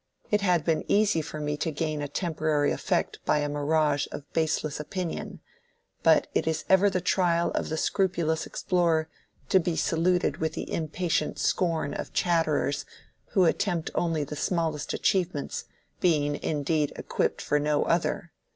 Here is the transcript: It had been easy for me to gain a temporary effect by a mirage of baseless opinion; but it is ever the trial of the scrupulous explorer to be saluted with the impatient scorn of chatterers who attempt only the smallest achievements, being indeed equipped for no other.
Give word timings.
It 0.31 0.41
had 0.41 0.65
been 0.65 0.83
easy 0.87 1.21
for 1.21 1.39
me 1.39 1.55
to 1.57 1.69
gain 1.69 2.01
a 2.01 2.07
temporary 2.07 2.71
effect 2.71 3.19
by 3.23 3.37
a 3.37 3.47
mirage 3.47 4.07
of 4.11 4.23
baseless 4.33 4.79
opinion; 4.79 5.41
but 6.01 6.25
it 6.33 6.47
is 6.47 6.65
ever 6.67 6.89
the 6.89 7.01
trial 7.01 7.51
of 7.51 7.69
the 7.69 7.77
scrupulous 7.77 8.47
explorer 8.47 9.09
to 9.49 9.59
be 9.59 9.75
saluted 9.75 10.37
with 10.37 10.53
the 10.53 10.73
impatient 10.73 11.37
scorn 11.37 11.93
of 11.93 12.13
chatterers 12.13 12.83
who 13.33 13.45
attempt 13.45 13.91
only 13.93 14.23
the 14.23 14.35
smallest 14.35 14.91
achievements, 14.95 15.65
being 15.99 16.35
indeed 16.41 16.91
equipped 16.95 17.39
for 17.39 17.59
no 17.59 17.83
other. 17.83 18.31